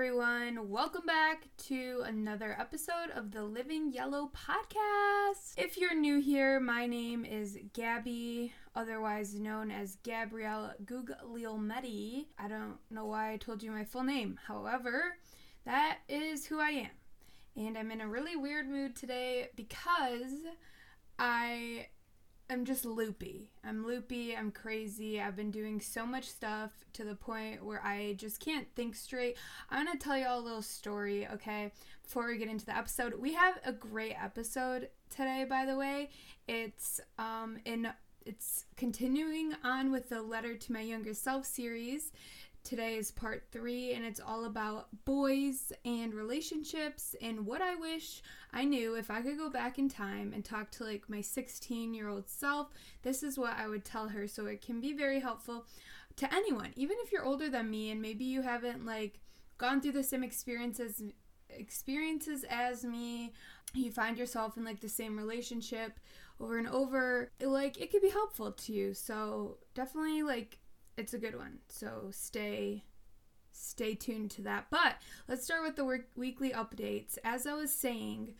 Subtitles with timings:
[0.00, 0.70] Everyone.
[0.70, 5.52] Welcome back to another episode of the Living Yellow podcast.
[5.58, 12.24] If you're new here, my name is Gabby, otherwise known as Gabrielle Guglielmetti.
[12.38, 14.40] I don't know why I told you my full name.
[14.46, 15.18] However,
[15.66, 16.90] that is who I am.
[17.54, 20.32] And I'm in a really weird mood today because
[21.18, 21.88] I
[22.52, 23.48] am just loopy.
[23.64, 25.20] I'm loopy, I'm crazy.
[25.20, 29.36] I've been doing so much stuff to the point where I just can't think straight.
[29.70, 31.72] I'm going to tell you all a little story, okay?
[32.02, 33.14] Before we get into the episode.
[33.14, 36.10] We have a great episode today, by the way.
[36.48, 37.92] It's um in
[38.26, 42.12] it's continuing on with the letter to my younger self series.
[42.62, 48.22] Today is part three, and it's all about boys and relationships and what I wish
[48.52, 51.94] I knew if I could go back in time and talk to like my 16
[51.94, 52.68] year old self.
[53.02, 55.66] This is what I would tell her, so it can be very helpful
[56.16, 59.20] to anyone, even if you're older than me and maybe you haven't like
[59.58, 61.02] gone through the same experiences
[61.50, 63.32] experiences as me
[63.74, 65.98] you find yourself in like the same relationship
[66.40, 70.59] over and over like it could be helpful to you so definitely like
[71.00, 71.58] it's a good one.
[71.68, 72.84] So stay
[73.52, 74.66] stay tuned to that.
[74.70, 77.18] But let's start with the work, weekly updates.
[77.24, 78.34] As I was saying,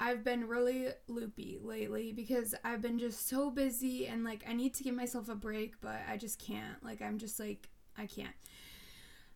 [0.00, 4.74] I've been really loopy lately because I've been just so busy and like I need
[4.74, 6.82] to give myself a break, but I just can't.
[6.82, 8.34] Like I'm just like I can't.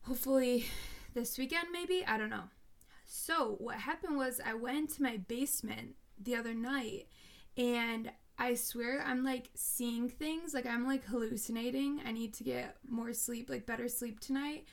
[0.02, 0.64] Hopefully
[1.14, 2.44] this weekend maybe, I don't know.
[3.12, 7.08] So, what happened was I went to my basement the other night
[7.56, 12.00] and I swear I'm like seeing things, like I'm like hallucinating.
[12.06, 14.64] I need to get more sleep, like better sleep tonight.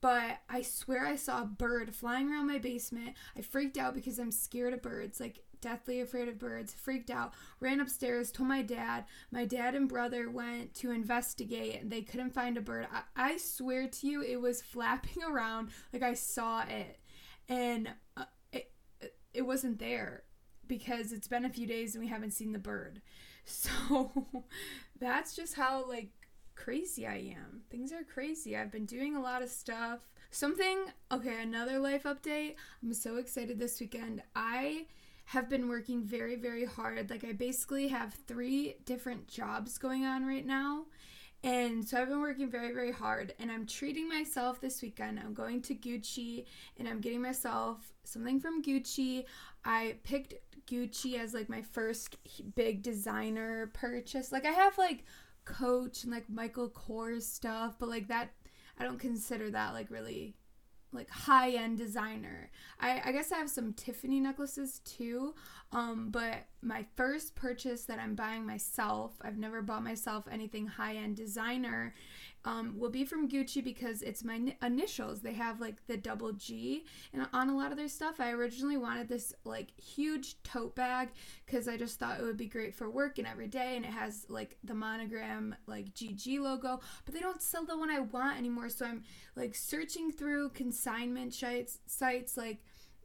[0.00, 3.14] But I swear I saw a bird flying around my basement.
[3.38, 6.74] I freaked out because I'm scared of birds, like deathly afraid of birds.
[6.74, 9.04] Freaked out, ran upstairs, told my dad.
[9.30, 12.88] My dad and brother went to investigate and they couldn't find a bird.
[12.92, 16.98] I, I swear to you, it was flapping around like I saw it.
[17.48, 18.72] And uh, it,
[19.32, 20.24] it wasn't there
[20.68, 23.00] because it's been a few days and we haven't seen the bird.
[23.44, 24.12] So
[25.00, 26.10] that's just how like
[26.54, 27.62] crazy I am.
[27.70, 28.56] Things are crazy.
[28.56, 29.98] I've been doing a lot of stuff.
[30.30, 30.78] Something,
[31.10, 32.54] okay, another life update.
[32.82, 34.22] I'm so excited this weekend.
[34.36, 34.86] I
[35.26, 37.10] have been working very, very hard.
[37.10, 40.84] Like, I basically have three different jobs going on right now.
[41.44, 45.18] And so I've been working very, very hard and I'm treating myself this weekend.
[45.18, 46.44] I'm going to Gucci
[46.78, 49.24] and I'm getting myself something from Gucci.
[49.64, 50.34] I picked
[50.66, 52.16] Gucci as like my first
[52.54, 54.32] big designer purchase.
[54.32, 55.04] Like I have like
[55.44, 58.30] Coach and like Michael Kors stuff, but like that
[58.78, 60.36] I don't consider that like really
[60.92, 62.50] like high end designer.
[62.78, 65.34] I, I guess I have some Tiffany necklaces too.
[65.72, 70.96] Um, but my first purchase that I'm buying myself, I've never bought myself anything high
[70.96, 71.94] end designer,
[72.44, 75.20] um, will be from Gucci because it's my initials.
[75.20, 78.20] They have like the double G and on a lot of their stuff.
[78.20, 81.10] I originally wanted this like huge tote bag
[81.46, 83.76] because I just thought it would be great for work and every day.
[83.76, 87.90] And it has like the monogram like GG logo, but they don't sell the one
[87.90, 88.68] I want anymore.
[88.68, 89.02] So I'm
[89.36, 92.58] like searching through consignment sites, sites like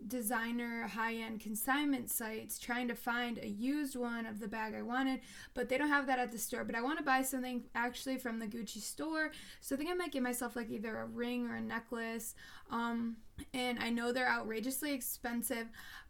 [0.06, 4.82] designer high end consignment sites trying to find a used one of the bag I
[4.82, 5.22] wanted,
[5.54, 6.64] but they don't have that at the store.
[6.64, 9.32] But I want to buy something actually from the Gucci store.
[9.62, 12.36] So I think I might get myself like either a ring or a necklace.
[12.70, 13.18] Um,
[13.54, 15.68] and I know they're outrageously expensive,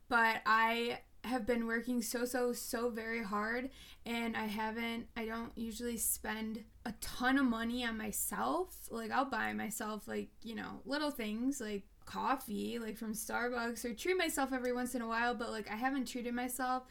[0.09, 3.69] but I have been working so so so very hard
[4.05, 8.75] and I haven't I don't usually spend a ton of money on myself.
[8.89, 13.94] Like I'll buy myself like, you know, little things like coffee like from Starbucks or
[13.94, 16.84] treat myself every once in a while, but like I haven't treated myself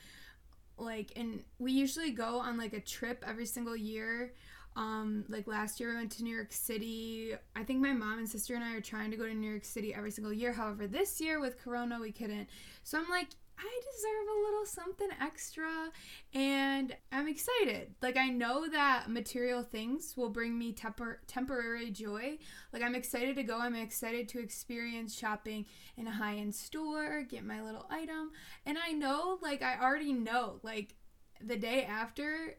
[0.78, 4.32] like and we usually go on like a trip every single year.
[4.76, 7.32] Um, like last year we went to New York City.
[7.56, 9.64] I think my mom and sister and I are trying to go to New York
[9.64, 10.52] City every single year.
[10.52, 12.48] However, this year with Corona we couldn't.
[12.84, 15.90] So I'm like, I deserve a little something extra
[16.34, 17.94] and I'm excited.
[18.02, 22.38] Like I know that material things will bring me tempor- temporary joy.
[22.72, 23.58] Like I'm excited to go.
[23.58, 25.66] I'm excited to experience shopping
[25.96, 28.32] in a high-end store, get my little item.
[28.66, 30.94] And I know like I already know like
[31.40, 32.56] the day after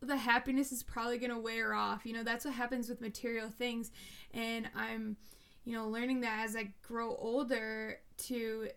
[0.00, 2.04] the happiness is probably going to wear off.
[2.04, 3.90] You know, that's what happens with material things
[4.32, 5.16] and I'm
[5.64, 8.68] you know learning that as I grow older to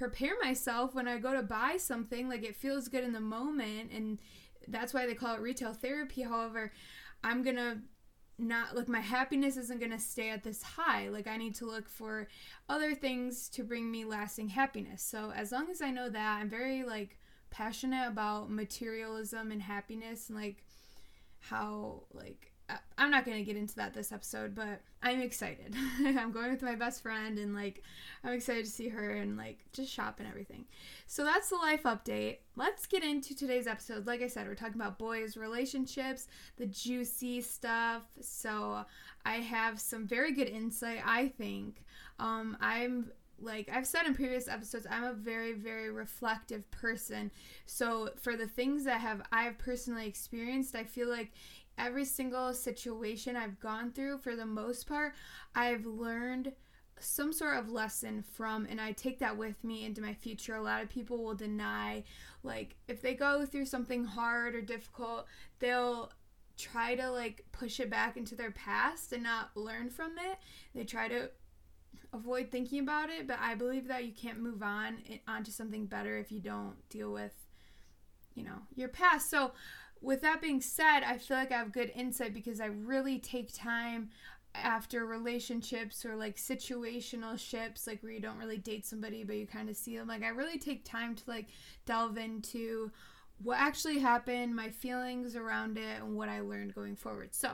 [0.00, 2.26] prepare myself when I go to buy something.
[2.26, 4.18] Like it feels good in the moment, and
[4.66, 6.22] that's why they call it retail therapy.
[6.22, 6.72] However,
[7.22, 7.82] I'm gonna
[8.38, 11.66] not like my happiness isn't going to stay at this high like i need to
[11.66, 12.26] look for
[12.70, 16.48] other things to bring me lasting happiness so as long as i know that i'm
[16.48, 17.18] very like
[17.50, 20.64] passionate about materialism and happiness and like
[21.40, 22.49] how like
[22.98, 25.74] I'm not going to get into that this episode, but I'm excited.
[25.98, 27.82] I'm going with my best friend and like
[28.22, 30.66] I'm excited to see her and like just shop and everything.
[31.06, 32.38] So that's the life update.
[32.56, 34.06] Let's get into today's episode.
[34.06, 38.02] Like I said, we're talking about boys' relationships, the juicy stuff.
[38.20, 38.84] So
[39.24, 41.84] I have some very good insight, I think.
[42.18, 43.10] Um, I'm
[43.42, 47.30] like I've said in previous episodes, I'm a very, very reflective person.
[47.66, 51.32] So for the things that have I've personally experienced, I feel like
[51.80, 55.14] every single situation I've gone through, for the most part,
[55.54, 56.52] I've learned
[56.98, 60.54] some sort of lesson from and I take that with me into my future.
[60.54, 62.04] A lot of people will deny
[62.42, 65.26] like if they go through something hard or difficult,
[65.60, 66.12] they'll
[66.58, 70.38] try to like push it back into their past and not learn from it.
[70.74, 71.30] They try to
[72.12, 75.86] avoid thinking about it, but I believe that you can't move on eh, onto something
[75.86, 77.32] better if you don't deal with
[78.34, 79.30] you know, your past.
[79.30, 79.52] So
[80.00, 83.52] with that being said, I feel like I have good insight because I really take
[83.52, 84.10] time
[84.54, 89.46] after relationships or like situational ships, like where you don't really date somebody but you
[89.46, 90.08] kind of see them.
[90.08, 91.48] Like, I really take time to like
[91.86, 92.90] delve into
[93.42, 97.34] what actually happened, my feelings around it, and what I learned going forward.
[97.34, 97.52] So,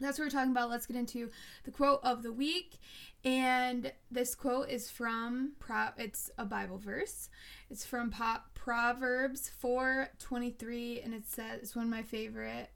[0.00, 0.70] that's what we're talking about.
[0.70, 1.30] Let's get into
[1.64, 2.78] the quote of the week.
[3.24, 7.28] And this quote is from Pro it's a Bible verse.
[7.68, 8.14] It's from
[8.54, 12.70] Proverbs 4:23 and it says it's one of my favorite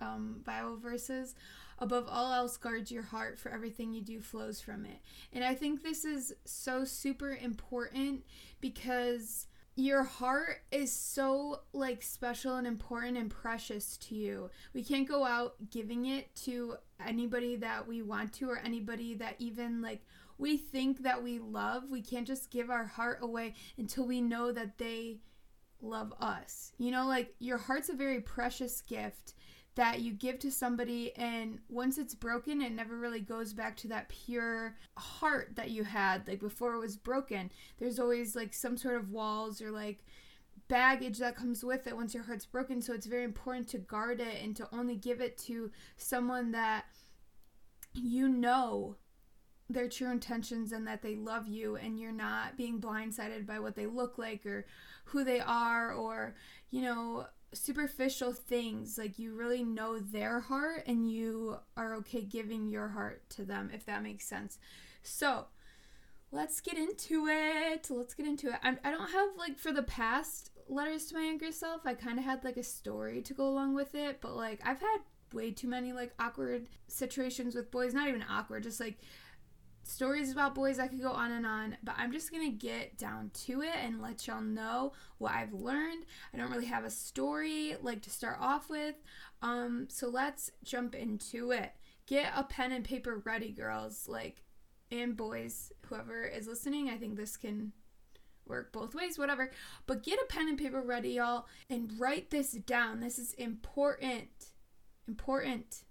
[0.00, 1.34] um, Bible verses.
[1.80, 4.98] Above all else, guard your heart, for everything you do flows from it.
[5.32, 8.24] And I think this is so super important
[8.60, 9.46] because
[9.76, 14.50] your heart is so like special and important and precious to you.
[14.72, 19.36] We can't go out giving it to anybody that we want to or anybody that
[19.38, 20.02] even like
[20.38, 21.90] we think that we love.
[21.90, 25.18] We can't just give our heart away until we know that they
[25.82, 26.72] love us.
[26.78, 29.34] You know, like your heart's a very precious gift
[29.74, 33.86] that you give to somebody and once it's broken it never really goes back to
[33.86, 37.48] that pure heart that you had like before it was broken
[37.78, 40.04] there's always like some sort of walls or like
[40.68, 42.80] baggage that comes with it once your heart's broken.
[42.80, 46.84] So it's very important to guard it and to only give it to someone that
[47.94, 48.96] you know
[49.70, 53.74] their true intentions and that they love you and you're not being blindsided by what
[53.74, 54.66] they look like or
[55.06, 56.34] who they are or
[56.70, 58.98] you know superficial things.
[58.98, 63.70] Like you really know their heart and you are okay giving your heart to them
[63.72, 64.58] if that makes sense.
[65.02, 65.46] So
[66.30, 67.86] let's get into it.
[67.90, 68.56] Let's get into it.
[68.62, 72.18] I, I don't have like for the past letters to my younger self i kind
[72.18, 74.98] of had like a story to go along with it but like i've had
[75.32, 78.98] way too many like awkward situations with boys not even awkward just like
[79.88, 80.78] stories about boys.
[80.78, 84.02] I could go on and on, but I'm just gonna get down to it and
[84.02, 86.04] let y'all know what I've learned.
[86.32, 88.96] I don't really have a story like to start off with,
[89.42, 91.72] um, so let's jump into it.
[92.06, 94.08] Get a pen and paper ready, girls.
[94.08, 94.42] Like,
[94.90, 97.72] and boys, whoever is listening, I think this can
[98.48, 99.50] work both ways, whatever.
[99.86, 103.00] But get a pen and paper ready, y'all, and write this down.
[103.00, 104.28] This is important.
[105.06, 105.84] Important.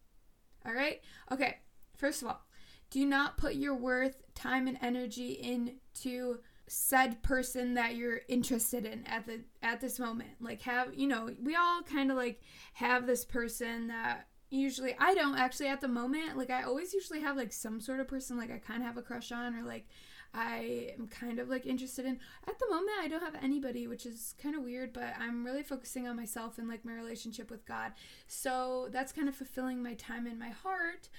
[0.65, 1.01] All right?
[1.31, 1.57] Okay,
[1.95, 2.42] first of all,
[2.89, 9.06] do not put your worth, time, and energy into said person that you're interested in
[9.07, 10.30] at the at this moment.
[10.40, 12.42] Like have you know, we all kind of like
[12.73, 16.37] have this person that usually I don't actually at the moment.
[16.37, 18.97] Like I always usually have like some sort of person like I kind of have
[18.97, 19.87] a crush on or like
[20.33, 22.19] I am kind of like interested in.
[22.47, 25.63] At the moment, I don't have anybody, which is kind of weird, but I'm really
[25.63, 27.93] focusing on myself and like my relationship with God.
[28.27, 31.09] So that's kind of fulfilling my time in my heart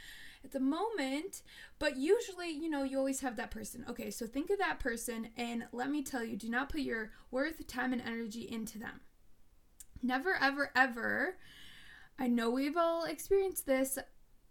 [0.44, 1.42] at the moment,
[1.78, 3.84] but usually, you know, you always have that person.
[3.88, 7.10] Okay, so think of that person, and let me tell you do not put your
[7.30, 9.00] worth, time, and energy into them.
[10.02, 11.36] Never, ever, ever.
[12.18, 13.98] I know we've all experienced this.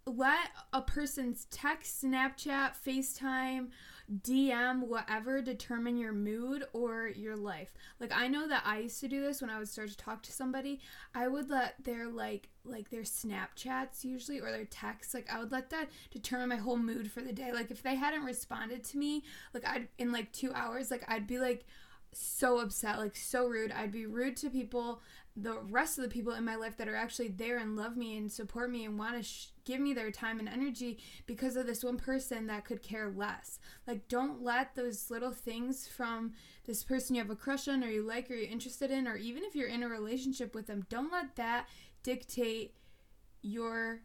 [0.06, 3.68] Let a person's text, Snapchat, FaceTime,
[4.10, 7.74] DM, whatever, determine your mood or your life.
[8.00, 10.22] Like I know that I used to do this when I would start to talk
[10.22, 10.80] to somebody.
[11.14, 15.52] I would let their like like their Snapchats usually or their texts, like I would
[15.52, 17.52] let that determine my whole mood for the day.
[17.52, 21.26] Like if they hadn't responded to me, like I'd in like two hours, like I'd
[21.26, 21.66] be like
[22.12, 23.72] so upset, like so rude.
[23.72, 25.02] I'd be rude to people,
[25.36, 28.16] the rest of the people in my life that are actually there and love me
[28.16, 31.66] and support me and want to sh- give me their time and energy because of
[31.66, 33.60] this one person that could care less.
[33.86, 36.32] Like, don't let those little things from
[36.66, 39.16] this person you have a crush on or you like or you're interested in, or
[39.16, 41.68] even if you're in a relationship with them, don't let that
[42.02, 42.74] dictate
[43.42, 44.00] your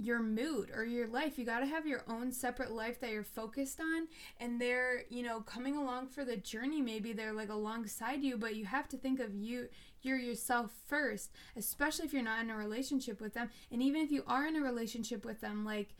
[0.00, 1.38] your mood or your life.
[1.38, 5.22] You got to have your own separate life that you're focused on and they're, you
[5.22, 6.80] know, coming along for the journey.
[6.80, 9.68] Maybe they're like alongside you, but you have to think of you
[10.02, 13.50] you're yourself first, especially if you're not in a relationship with them.
[13.70, 15.94] And even if you are in a relationship with them, like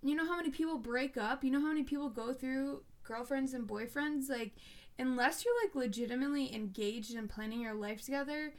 [0.00, 1.42] you know how many people break up?
[1.42, 4.52] You know how many people go through girlfriends and boyfriends like
[4.98, 8.52] unless you're like legitimately engaged and planning your life together,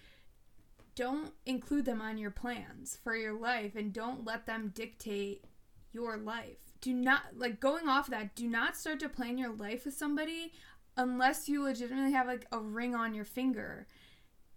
[0.99, 5.45] don't include them on your plans for your life and don't let them dictate
[5.93, 6.57] your life.
[6.81, 10.51] Do not, like, going off that, do not start to plan your life with somebody
[10.97, 13.87] unless you legitimately have, like, a ring on your finger.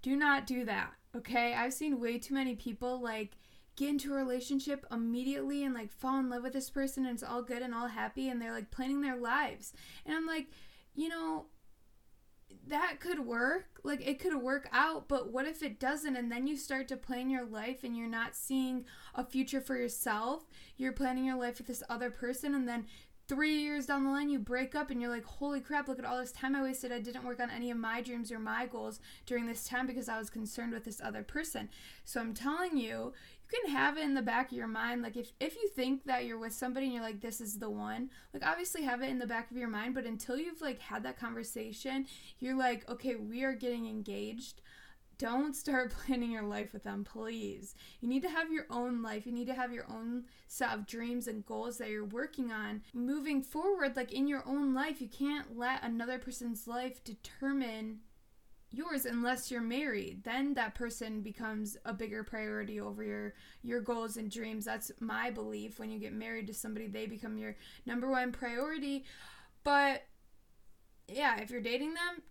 [0.02, 1.54] Do not do that, okay?
[1.54, 3.36] I've seen way too many people, like,
[3.76, 7.22] get into a relationship immediately and, like, fall in love with this person and it's
[7.22, 9.74] all good and all happy and they're, like, planning their lives.
[10.04, 10.48] And I'm like,
[10.96, 11.46] you know,
[12.68, 13.80] that could work.
[13.82, 16.16] Like it could work out, but what if it doesn't?
[16.16, 19.76] And then you start to plan your life and you're not seeing a future for
[19.76, 20.44] yourself.
[20.76, 22.86] You're planning your life with this other person, and then
[23.28, 26.04] three years down the line you break up and you're like holy crap look at
[26.04, 28.66] all this time i wasted i didn't work on any of my dreams or my
[28.66, 31.68] goals during this time because i was concerned with this other person
[32.04, 33.12] so i'm telling you
[33.52, 36.24] can have it in the back of your mind like if if you think that
[36.24, 39.18] you're with somebody and you're like this is the one like obviously have it in
[39.18, 42.06] the back of your mind but until you've like had that conversation
[42.38, 44.60] you're like okay we are getting engaged.
[45.18, 47.74] Don't start planning your life with them please.
[48.00, 49.26] You need to have your own life.
[49.26, 52.82] You need to have your own set of dreams and goals that you're working on.
[52.92, 58.00] Moving forward like in your own life you can't let another person's life determine
[58.72, 60.24] yours unless you're married.
[60.24, 64.64] Then that person becomes a bigger priority over your your goals and dreams.
[64.64, 65.78] That's my belief.
[65.78, 69.04] When you get married to somebody they become your number one priority.
[69.62, 70.02] But
[71.08, 72.22] yeah if you're dating them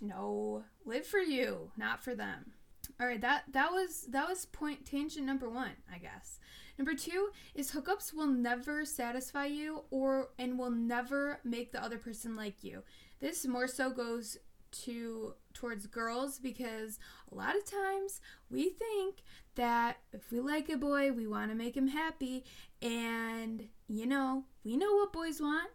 [0.00, 0.64] no.
[0.84, 2.52] Live for you not for them.
[3.00, 6.38] All right that that was that was point tangent number one i guess.
[6.78, 11.98] Number two is hookups will never satisfy you or and will never make the other
[11.98, 12.82] person like you.
[13.20, 14.38] This more so goes
[14.84, 16.98] to towards girls because
[17.30, 19.22] a lot of times we think
[19.54, 22.44] that if we like a boy, we want to make him happy
[22.80, 25.70] and you know, we know what boys want.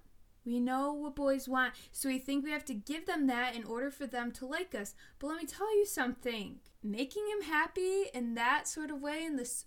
[0.46, 1.74] We know what boys want.
[1.92, 4.74] So we think we have to give them that in order for them to like
[4.74, 4.96] us.
[5.20, 6.60] But let me tell you something.
[6.82, 9.66] Making him happy in that sort of way in this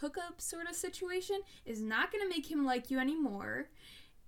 [0.00, 3.68] hookup sort of situation is not going to make him like you anymore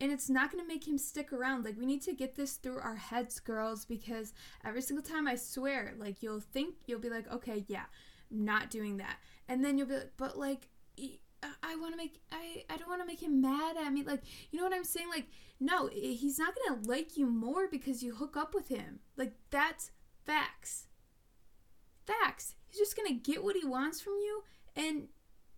[0.01, 1.65] and it's not going to make him stick around.
[1.65, 4.33] Like, we need to get this through our heads, girls, because
[4.65, 7.85] every single time I swear, like, you'll think, you'll be like, okay, yeah,
[8.31, 9.19] I'm not doing that.
[9.49, 10.69] And then you'll be like, but like,
[11.63, 14.03] I want to make, I, I don't want to make him mad at me.
[14.03, 15.09] Like, you know what I'm saying?
[15.09, 15.27] Like,
[15.59, 19.01] no, he's not going to like you more because you hook up with him.
[19.17, 19.91] Like, that's
[20.25, 20.87] facts.
[22.07, 22.55] Facts.
[22.69, 24.45] He's just going to get what he wants from you
[24.77, 25.09] and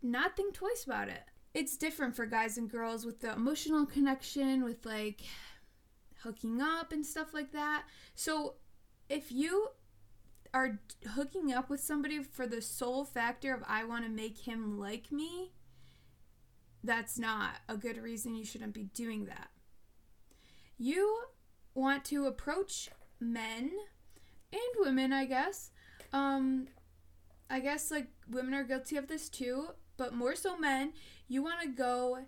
[0.03, 1.23] not think twice about it
[1.55, 5.23] it's different for guys and girls with the emotional connection, with like
[6.23, 7.85] hooking up and stuff like that.
[8.15, 8.55] So
[9.09, 9.69] if you
[10.55, 10.79] are
[11.15, 15.11] hooking up with somebody for the sole factor of I want to make him like
[15.11, 15.53] me,
[16.85, 19.51] that's not a good reason you shouldn't be doing that.
[20.79, 21.25] You
[21.75, 22.91] want to approach
[23.21, 23.71] men
[24.53, 25.71] and women, I guess.
[26.13, 26.69] Um
[27.49, 30.93] I guess like women are guilty of this too, but more so men
[31.29, 32.19] you want to go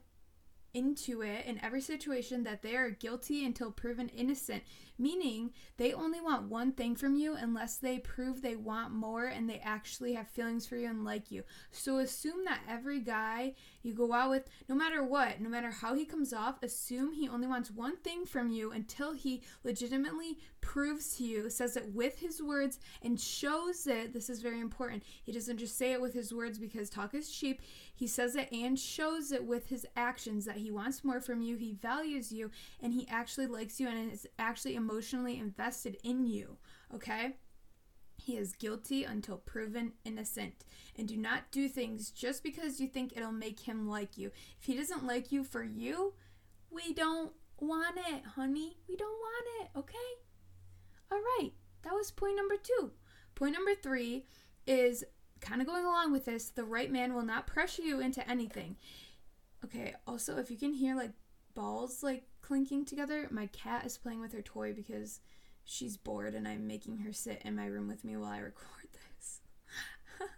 [0.74, 4.62] into it in every situation that they are guilty until proven innocent,
[4.98, 9.48] meaning they only want one thing from you unless they prove they want more and
[9.48, 11.44] they actually have feelings for you and like you.
[11.70, 15.94] So assume that every guy you go out with, no matter what, no matter how
[15.94, 21.16] he comes off, assume he only wants one thing from you until he legitimately proves
[21.16, 24.12] to you, says it with his words, and shows it.
[24.12, 25.02] This is very important.
[25.22, 27.60] He doesn't just say it with his words because talk is cheap.
[27.94, 31.56] He says it and shows it with his actions that he wants more from you,
[31.56, 32.50] he values you,
[32.82, 36.56] and he actually likes you and is actually emotionally invested in you.
[36.92, 37.36] Okay?
[38.16, 40.64] He is guilty until proven innocent.
[40.96, 44.30] And do not do things just because you think it'll make him like you.
[44.58, 46.14] If he doesn't like you for you,
[46.70, 48.78] we don't want it, honey.
[48.88, 49.98] We don't want it, okay?
[51.12, 52.92] All right, that was point number two.
[53.34, 54.26] Point number three
[54.66, 55.04] is
[55.44, 58.76] kind of going along with this the right man will not pressure you into anything.
[59.64, 61.12] Okay, also, if you can hear like
[61.54, 65.20] balls like clinking together, my cat is playing with her toy because
[65.64, 68.88] she's bored and I'm making her sit in my room with me while I record
[68.92, 69.40] this.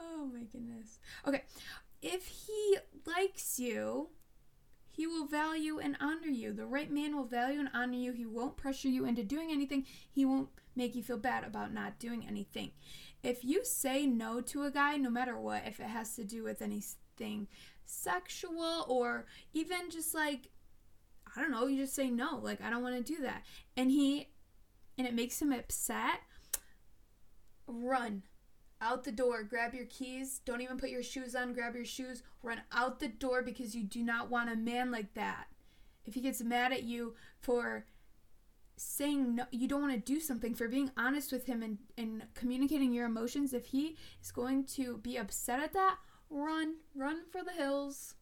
[0.00, 0.98] oh my goodness.
[1.26, 1.44] Okay,
[2.02, 4.08] if he likes you,
[4.90, 6.52] he will value and honor you.
[6.52, 8.12] The right man will value and honor you.
[8.12, 9.86] He won't pressure you into doing anything.
[10.10, 12.72] He won't make you feel bad about not doing anything.
[13.22, 16.44] If you say no to a guy, no matter what, if it has to do
[16.44, 17.48] with anything
[17.84, 20.50] sexual or even just like
[21.36, 23.44] I don't know, you just say no, like I don't want to do that.
[23.76, 24.28] And he
[24.96, 26.20] and it makes him upset.
[27.66, 28.22] Run
[28.80, 32.22] out the door, grab your keys, don't even put your shoes on, grab your shoes,
[32.42, 35.46] run out the door because you do not want a man like that.
[36.04, 37.84] If he gets mad at you for
[38.78, 42.24] saying no you don't want to do something for being honest with him and, and
[42.34, 43.52] communicating your emotions.
[43.52, 45.96] If he is going to be upset at that
[46.30, 48.14] run run for the hills.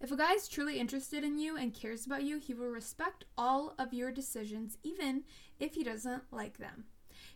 [0.00, 3.24] If a guy is truly interested in you and cares about you he will respect
[3.38, 5.24] all of your decisions even
[5.60, 6.84] if he doesn't like them.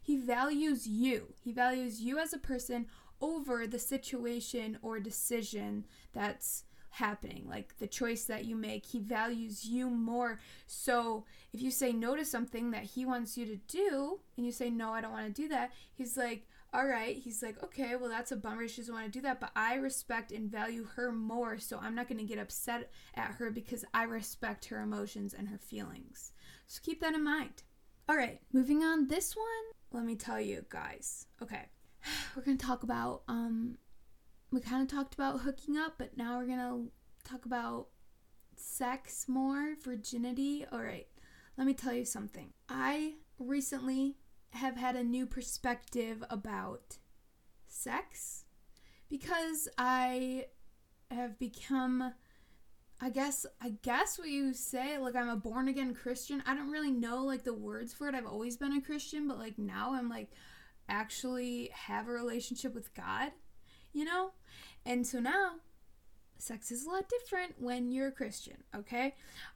[0.02, 1.34] He values you.
[1.42, 2.86] He values you as a person
[3.20, 6.64] over the situation or decision that's
[6.96, 8.86] happening, like the choice that you make.
[8.86, 10.40] He values you more.
[10.66, 14.52] So if you say no to something that he wants you to do, and you
[14.52, 17.16] say, no, I don't want to do that, he's like, all right.
[17.16, 18.66] He's like, okay, well, that's a bummer.
[18.66, 21.58] She doesn't want to do that, but I respect and value her more.
[21.58, 25.48] So I'm not going to get upset at her because I respect her emotions and
[25.48, 26.32] her feelings.
[26.66, 27.62] So keep that in mind.
[28.08, 29.08] All right, moving on.
[29.08, 29.46] This one,
[29.92, 31.26] let me tell you guys.
[31.42, 31.62] Okay,
[32.36, 33.78] we're going to talk about um
[34.56, 36.90] we kind of talked about hooking up, but now we're to
[37.30, 37.88] talk about
[38.56, 40.64] sex more, virginity.
[40.72, 41.06] All right,
[41.58, 42.54] let me tell you something.
[42.66, 44.16] I recently
[44.50, 46.96] have had a new perspective about
[47.66, 48.46] sex
[49.10, 50.46] because I
[51.10, 52.14] have become
[52.98, 56.42] I guess I guess what you say like I'm a born again Christian.
[56.46, 58.14] I don't really know like the words for it.
[58.14, 60.30] I've always been a Christian, but like now I'm like
[60.88, 63.32] actually have a relationship with God
[63.96, 64.30] you know?
[64.84, 65.52] And so now
[66.38, 69.14] sex is a lot different when you're a Christian, okay?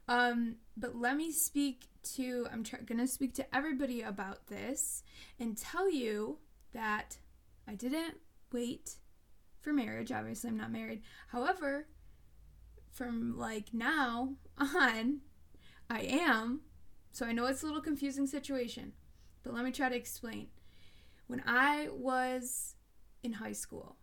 [0.08, 5.02] Um, but let me speak to, I'm gonna speak to everybody about this
[5.38, 6.38] and tell you
[6.72, 7.18] that
[7.68, 8.16] I didn't
[8.50, 8.96] wait
[9.60, 10.10] for marriage.
[10.10, 11.02] Obviously, I'm not married.
[11.28, 11.86] However,
[12.90, 15.20] from like now on,
[15.90, 16.62] I am.
[17.12, 18.92] So I know it's a little confusing situation,
[19.42, 20.46] but let me try to explain.
[21.26, 22.74] When I was
[23.22, 23.96] in high school,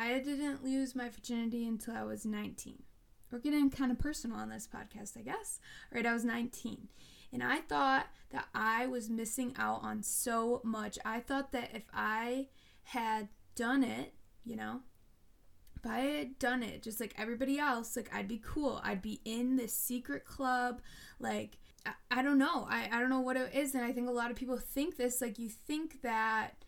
[0.00, 2.82] I didn't lose my virginity until I was 19.
[3.30, 5.60] We're getting kind of personal on this podcast, I guess.
[5.92, 6.88] Right, I was 19.
[7.34, 10.98] And I thought that I was missing out on so much.
[11.04, 12.48] I thought that if I
[12.84, 14.80] had done it, you know,
[15.76, 18.80] if I had done it just like everybody else, like I'd be cool.
[18.82, 20.80] I'd be in this secret club.
[21.18, 22.66] Like, I, I don't know.
[22.70, 23.74] I, I don't know what it is.
[23.74, 25.20] And I think a lot of people think this.
[25.20, 26.64] Like, you think that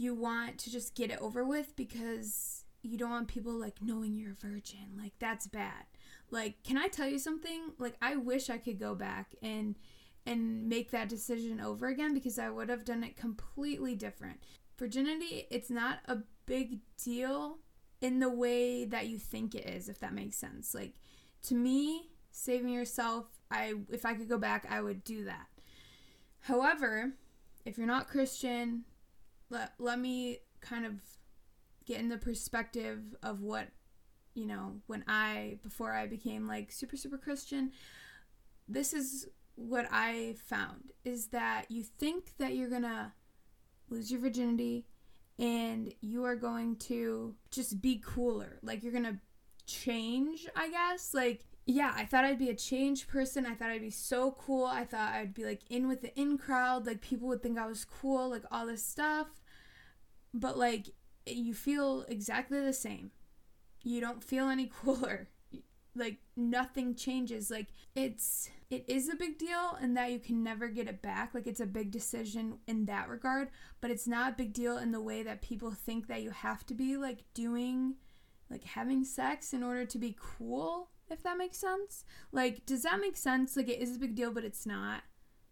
[0.00, 4.16] you want to just get it over with because you don't want people like knowing
[4.16, 4.96] you're a virgin.
[4.96, 5.84] Like that's bad.
[6.30, 7.72] Like can I tell you something?
[7.78, 9.76] Like I wish I could go back and
[10.26, 14.40] and make that decision over again because I would have done it completely different.
[14.78, 17.58] Virginity, it's not a big deal
[18.00, 20.74] in the way that you think it is, if that makes sense.
[20.74, 20.94] Like
[21.44, 25.46] to me, saving yourself, I if I could go back, I would do that.
[26.40, 27.12] However,
[27.64, 28.84] if you're not Christian,
[29.50, 30.94] let, let me kind of
[31.90, 33.68] get in the perspective of what
[34.34, 37.70] you know when i before i became like super super christian
[38.68, 43.12] this is what i found is that you think that you're gonna
[43.90, 44.86] lose your virginity
[45.40, 48.58] and you are going to just be cooler.
[48.62, 49.18] Like you're gonna
[49.66, 51.14] change i guess.
[51.14, 53.46] Like yeah i thought i'd be a changed person.
[53.46, 54.66] I thought i'd be so cool.
[54.66, 56.86] I thought i'd be like in with the in crowd.
[56.86, 58.30] Like people would think i was cool.
[58.30, 59.28] Like all this stuff.
[60.32, 60.90] But like
[61.26, 63.10] you feel exactly the same.
[63.82, 65.28] You don't feel any cooler.
[65.94, 67.50] Like nothing changes.
[67.50, 71.34] Like it's it is a big deal in that you can never get it back.
[71.34, 73.48] Like it's a big decision in that regard,
[73.80, 76.64] but it's not a big deal in the way that people think that you have
[76.66, 77.96] to be like doing
[78.48, 82.04] like having sex in order to be cool, if that makes sense.
[82.30, 83.56] Like does that make sense?
[83.56, 85.02] Like it is a big deal, but it's not.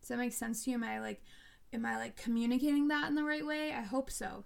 [0.00, 0.76] Does that make sense to you?
[0.76, 1.22] Am I like
[1.72, 3.72] am I like communicating that in the right way?
[3.72, 4.44] I hope so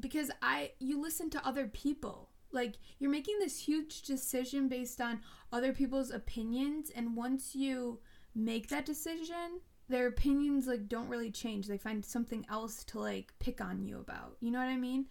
[0.00, 2.30] because I you listen to other people.
[2.50, 5.20] Like you're making this huge decision based on
[5.52, 8.00] other people's opinions and once you
[8.34, 11.66] make that decision, their opinions like don't really change.
[11.66, 14.36] They find something else to like pick on you about.
[14.40, 15.06] You know what I mean?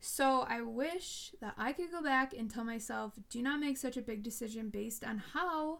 [0.00, 3.96] So I wish that I could go back and tell myself, do not make such
[3.96, 5.78] a big decision based on how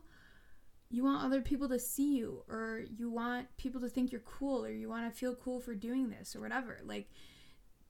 [0.90, 4.64] you want other people to see you or you want people to think you're cool
[4.64, 6.78] or you want to feel cool for doing this or whatever.
[6.84, 7.10] Like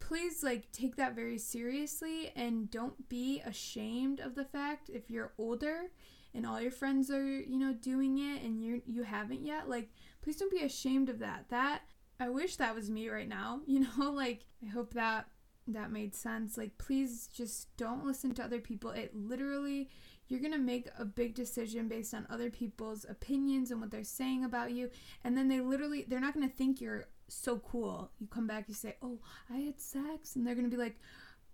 [0.09, 5.33] please like take that very seriously and don't be ashamed of the fact if you're
[5.39, 5.91] older
[6.35, 9.91] and all your friends are you know doing it and you you haven't yet like
[10.21, 11.83] please don't be ashamed of that that
[12.19, 15.27] i wish that was me right now you know like i hope that
[15.69, 16.59] that made sense.
[16.59, 18.91] Like, please just don't listen to other people.
[18.91, 19.89] It literally,
[20.29, 24.05] you're going to make a big decision based on other people's opinions and what they're
[24.05, 24.91] saying about you.
[25.25, 28.11] And then they literally, they're not going to think you're so cool.
[28.19, 29.19] You come back, you say, Oh,
[29.51, 30.37] I had sex.
[30.37, 30.99] And they're to be like,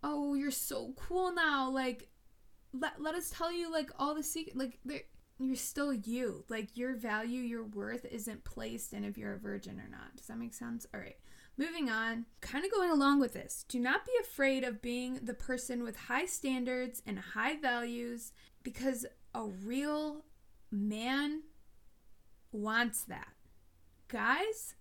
[0.03, 1.71] Oh, you're so cool now.
[1.71, 2.09] Like,
[2.73, 4.57] let, let us tell you, like, all the secret.
[4.57, 4.79] Like,
[5.38, 6.45] you're still you.
[6.49, 10.17] Like, your value, your worth isn't placed in if you're a virgin or not.
[10.17, 10.87] Does that make sense?
[10.93, 11.17] All right.
[11.57, 15.35] Moving on, kind of going along with this, do not be afraid of being the
[15.35, 20.25] person with high standards and high values because a real
[20.71, 21.43] man
[22.53, 23.33] wants that.
[24.07, 24.77] Guys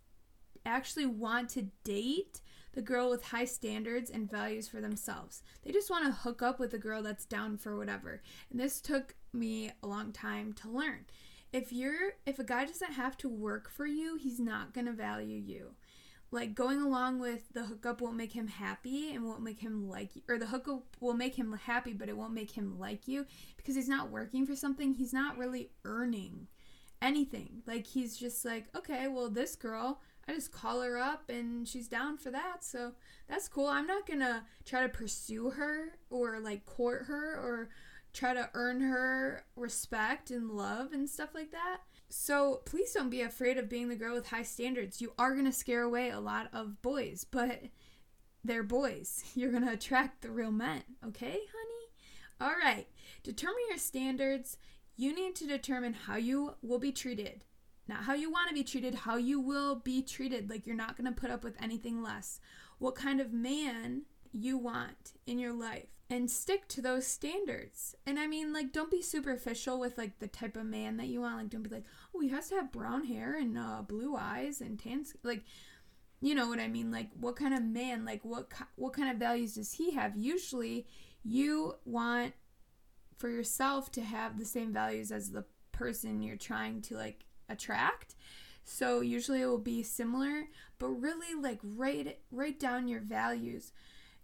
[0.68, 2.42] actually want to date
[2.74, 5.42] the girl with high standards and values for themselves.
[5.64, 8.22] They just want to hook up with a girl that's down for whatever.
[8.52, 11.06] And this took me a long time to learn.
[11.52, 14.94] If you're if a guy doesn't have to work for you, he's not going to
[14.94, 15.72] value you
[16.32, 20.16] like going along with the hookup won't make him happy and won't make him like
[20.16, 23.26] you or the hookup will make him happy but it won't make him like you
[23.56, 26.48] because he's not working for something he's not really earning
[27.02, 31.68] anything like he's just like okay well this girl i just call her up and
[31.68, 32.92] she's down for that so
[33.28, 37.70] that's cool i'm not gonna try to pursue her or like court her or
[38.14, 43.22] try to earn her respect and love and stuff like that so please don't be
[43.22, 45.02] afraid of being the girl with high standards.
[45.02, 47.64] You are going to scare away a lot of boys, but
[48.44, 49.24] they're boys.
[49.36, 51.88] You're going to attract the real men, okay, honey?
[52.40, 52.88] All right.
[53.24, 54.58] Determine your standards.
[54.96, 57.44] You need to determine how you will be treated.
[57.88, 60.50] Not how you want to be treated, how you will be treated.
[60.50, 62.40] Like you're not going to put up with anything less.
[62.80, 67.96] What kind of man you want in your life and stick to those standards.
[68.06, 71.22] And I mean, like, don't be superficial with like the type of man that you
[71.22, 71.38] want.
[71.38, 74.62] Like, don't be like, oh, he has to have brown hair and uh, blue eyes
[74.62, 75.06] and tan.
[75.24, 75.44] Like,
[76.22, 76.92] you know what I mean?
[76.92, 78.06] Like, what kind of man?
[78.06, 80.16] Like, what what kind of values does he have?
[80.16, 80.88] Usually,
[81.24, 82.34] you want
[83.18, 88.16] for yourself to have the same values as the person you're trying to like attract.
[88.64, 90.44] So usually it will be similar,
[90.78, 93.72] but really like write write down your values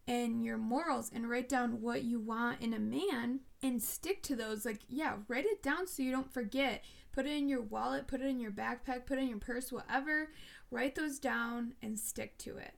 [0.08, 4.36] and your morals and write down what you want in a man and stick to
[4.36, 4.66] those.
[4.66, 6.84] Like, yeah, write it down so you don't forget.
[7.14, 9.72] Put it in your wallet, put it in your backpack, put it in your purse,
[9.72, 10.30] whatever.
[10.72, 12.74] Write those down and stick to it.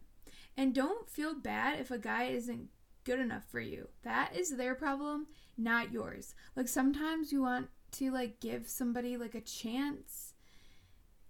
[0.55, 2.69] And don't feel bad if a guy isn't
[3.05, 3.89] good enough for you.
[4.03, 5.27] That is their problem,
[5.57, 6.35] not yours.
[6.55, 10.33] Like sometimes you want to like give somebody like a chance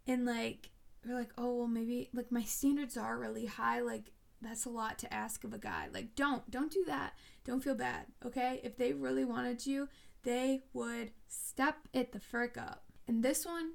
[0.07, 0.69] and like
[1.05, 4.99] you're like, "Oh, well maybe like my standards are really high like that's a lot
[4.99, 5.87] to ask of a guy.
[5.93, 7.13] Like, don't, don't do that.
[7.43, 8.59] Don't feel bad, okay?
[8.63, 9.89] If they really wanted you,
[10.23, 12.83] they would step it the frick up.
[13.07, 13.73] And this one,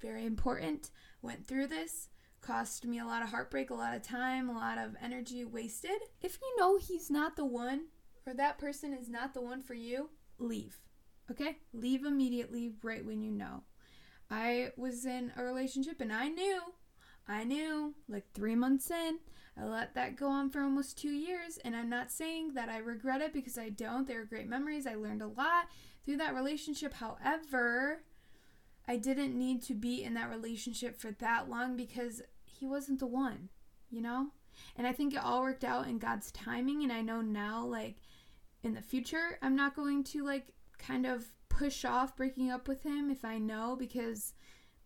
[0.00, 0.90] very important,
[1.22, 2.08] went through this,
[2.40, 6.00] cost me a lot of heartbreak, a lot of time, a lot of energy wasted.
[6.22, 7.86] If you know he's not the one,
[8.26, 10.78] or that person is not the one for you, leave,
[11.30, 11.58] okay?
[11.72, 13.62] Leave immediately, right when you know.
[14.30, 16.60] I was in a relationship and I knew,
[17.26, 19.18] I knew, like three months in,
[19.60, 22.78] I let that go on for almost two years, and I'm not saying that I
[22.78, 24.06] regret it because I don't.
[24.06, 24.86] They were great memories.
[24.86, 25.66] I learned a lot
[26.04, 26.94] through that relationship.
[26.94, 28.04] However,
[28.88, 33.06] I didn't need to be in that relationship for that long because he wasn't the
[33.06, 33.48] one,
[33.90, 34.28] you know?
[34.76, 37.96] And I think it all worked out in God's timing, and I know now, like,
[38.62, 40.46] in the future, I'm not going to, like,
[40.78, 41.26] kind of
[41.60, 44.32] push off breaking up with him if I know because,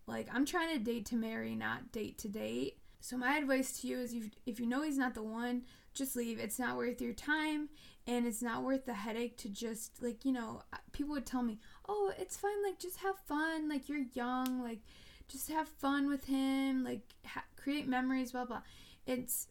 [0.09, 2.79] like, I'm trying to date to marry, not date to date.
[2.99, 5.63] So my advice to you is if, if you know he's not the one,
[5.95, 6.41] just leave.
[6.41, 7.69] It's not worth your time
[8.09, 11.61] and it's not worth the headache to just like, you know, people would tell me,
[11.89, 14.81] "Oh, it's fine, like just have fun, like you're young, like
[15.29, 18.63] just have fun with him, like ha- create memories, blah blah."
[19.07, 19.47] It's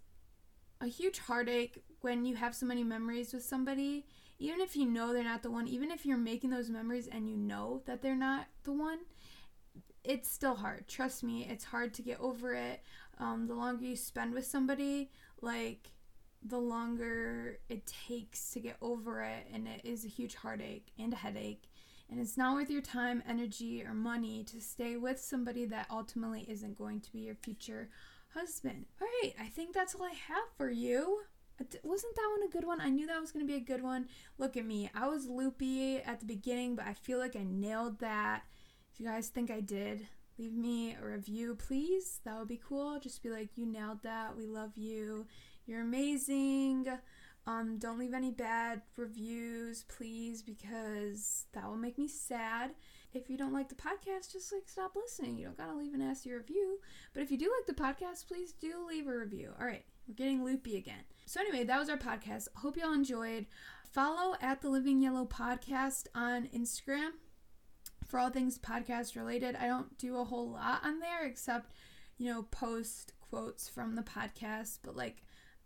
[0.81, 4.05] a huge heartache when you have so many memories with somebody,
[4.39, 7.29] even if you know they're not the one, even if you're making those memories and
[7.29, 8.99] you know that they're not the one,
[10.03, 10.87] it's still hard.
[10.87, 12.81] Trust me, it's hard to get over it
[13.19, 15.09] um, the longer you spend with somebody,
[15.41, 15.91] like
[16.45, 21.13] the longer it takes to get over it, and it is a huge heartache and
[21.13, 21.69] a headache.
[22.09, 26.45] And it's not worth your time, energy, or money to stay with somebody that ultimately
[26.49, 27.89] isn't going to be your future
[28.33, 28.85] husband.
[29.01, 31.21] All right, I think that's all I have for you.
[31.83, 32.81] Wasn't that one a good one?
[32.81, 34.07] I knew that was going to be a good one.
[34.37, 34.89] Look at me.
[34.95, 38.43] I was loopy at the beginning, but I feel like I nailed that.
[38.91, 42.19] If you guys think I did, leave me a review, please.
[42.25, 42.99] That would be cool.
[42.99, 44.35] Just be like, you nailed that.
[44.35, 45.27] We love you.
[45.65, 46.87] You're amazing.
[47.45, 52.71] Um, don't leave any bad reviews, please, because that will make me sad.
[53.13, 55.37] If you don't like the podcast, just like stop listening.
[55.37, 56.79] You don't gotta leave an nasty review.
[57.13, 59.51] But if you do like the podcast, please do leave a review.
[59.59, 61.03] All right, we're getting loopy again.
[61.25, 62.47] So, anyway, that was our podcast.
[62.55, 63.45] Hope y'all enjoyed.
[63.91, 67.11] Follow at the Living Yellow Podcast on Instagram
[68.07, 69.55] for all things podcast related.
[69.55, 71.73] I don't do a whole lot on there except,
[72.17, 75.23] you know, post quotes from the podcast, but like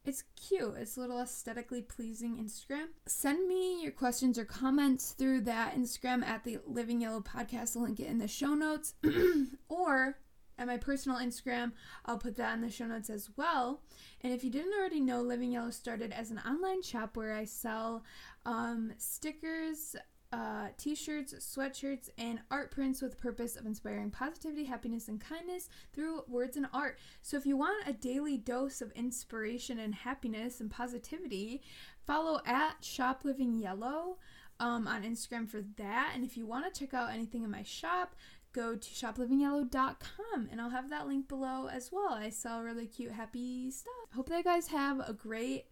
[0.08, 0.76] it's cute.
[0.78, 2.88] It's a little aesthetically pleasing Instagram.
[3.08, 7.76] Send me your questions or comments through that Instagram at the Living Yellow Podcast.
[7.76, 8.94] I'll link it in the show notes.
[9.68, 10.18] or
[10.58, 11.72] at my personal Instagram,
[12.06, 13.82] I'll put that in the show notes as well.
[14.22, 17.46] And if you didn't already know, Living Yellow started as an online shop where I
[17.46, 18.04] sell
[18.46, 19.96] um, stickers,
[20.34, 25.70] uh, t-shirts, sweatshirts, and art prints with the purpose of inspiring positivity, happiness, and kindness
[25.94, 27.00] through words and art.
[27.22, 31.62] So if you want a daily dose of inspiration and happiness and positivity,
[32.06, 34.18] follow at Shop Living Yellow
[34.60, 36.12] um, on Instagram for that.
[36.14, 38.16] And if you want to check out anything in my shop,
[38.58, 42.14] go to shoplivingyellow.com and I'll have that link below as well.
[42.14, 43.94] I sell really cute, happy stuff.
[44.16, 45.66] Hope that you guys have a great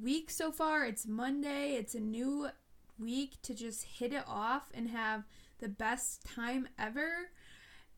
[0.00, 0.86] week so far.
[0.86, 1.72] It's Monday.
[1.72, 2.48] It's a new
[3.00, 5.24] week to just hit it off and have
[5.58, 7.30] the best time ever.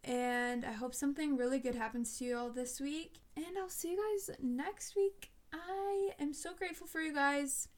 [0.03, 3.21] And I hope something really good happens to you all this week.
[3.37, 5.31] And I'll see you guys next week.
[5.53, 7.69] I am so grateful for you guys.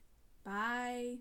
[0.44, 1.18] Bye.